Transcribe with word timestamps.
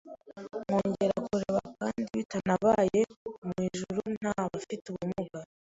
nkongera 0.63 1.17
kureba 1.27 1.59
kandi 1.79 2.01
bitanabayeho 2.13 3.27
mu 3.45 3.55
ijuru 3.67 4.01
ntabafite 4.21 4.85
ubumuga 4.91 5.39